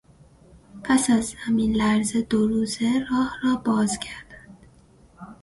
پس 0.83 1.09
از 1.09 1.35
زمین 1.47 1.75
لرزه 1.75 2.21
دو 2.21 2.47
روزه 2.47 3.07
راه 3.11 3.33
را 3.43 3.55
باز 3.55 3.99
کردند. 3.99 4.57